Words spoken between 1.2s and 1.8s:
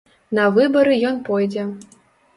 пойдзе.